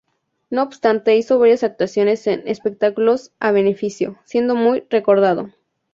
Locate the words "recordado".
4.89-5.51